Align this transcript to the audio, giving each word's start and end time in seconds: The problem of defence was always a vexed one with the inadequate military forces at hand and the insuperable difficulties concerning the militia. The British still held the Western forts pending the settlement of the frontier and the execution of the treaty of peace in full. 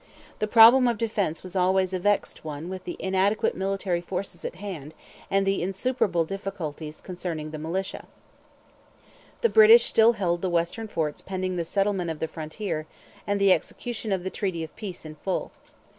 The 0.39 0.47
problem 0.47 0.87
of 0.87 0.97
defence 0.97 1.43
was 1.43 1.55
always 1.55 1.93
a 1.93 1.99
vexed 1.99 2.43
one 2.43 2.69
with 2.69 2.85
the 2.85 2.95
inadequate 2.97 3.53
military 3.53 4.01
forces 4.01 4.43
at 4.43 4.55
hand 4.55 4.95
and 5.29 5.45
the 5.45 5.61
insuperable 5.61 6.25
difficulties 6.25 7.01
concerning 7.01 7.51
the 7.51 7.59
militia. 7.59 8.07
The 9.41 9.49
British 9.49 9.85
still 9.85 10.13
held 10.13 10.41
the 10.41 10.49
Western 10.49 10.87
forts 10.87 11.21
pending 11.21 11.55
the 11.55 11.63
settlement 11.65 12.09
of 12.09 12.17
the 12.17 12.27
frontier 12.27 12.87
and 13.27 13.39
the 13.39 13.51
execution 13.53 14.11
of 14.11 14.23
the 14.23 14.31
treaty 14.31 14.63
of 14.63 14.75
peace 14.75 15.05
in 15.05 15.13
full. 15.17 15.51